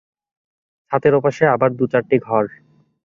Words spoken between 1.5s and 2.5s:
আবার দু-চারটি ঘর।